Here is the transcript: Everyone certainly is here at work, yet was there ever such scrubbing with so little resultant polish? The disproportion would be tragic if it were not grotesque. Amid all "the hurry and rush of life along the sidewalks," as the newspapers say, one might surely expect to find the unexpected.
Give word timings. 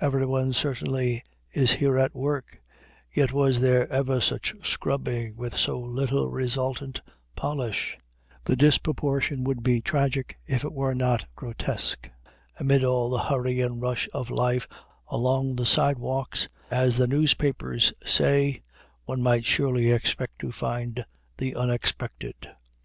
Everyone 0.00 0.52
certainly 0.54 1.22
is 1.52 1.74
here 1.74 1.96
at 1.96 2.16
work, 2.16 2.60
yet 3.14 3.32
was 3.32 3.60
there 3.60 3.88
ever 3.92 4.20
such 4.20 4.56
scrubbing 4.68 5.36
with 5.36 5.56
so 5.56 5.78
little 5.78 6.26
resultant 6.32 7.00
polish? 7.36 7.96
The 8.42 8.56
disproportion 8.56 9.44
would 9.44 9.62
be 9.62 9.80
tragic 9.80 10.36
if 10.48 10.64
it 10.64 10.72
were 10.72 10.96
not 10.96 11.26
grotesque. 11.36 12.10
Amid 12.58 12.82
all 12.82 13.08
"the 13.08 13.20
hurry 13.22 13.60
and 13.60 13.80
rush 13.80 14.08
of 14.12 14.30
life 14.30 14.66
along 15.06 15.54
the 15.54 15.64
sidewalks," 15.64 16.48
as 16.68 16.96
the 16.96 17.06
newspapers 17.06 17.94
say, 18.04 18.62
one 19.04 19.22
might 19.22 19.44
surely 19.44 19.92
expect 19.92 20.40
to 20.40 20.50
find 20.50 21.04
the 21.36 21.54
unexpected. 21.54 22.48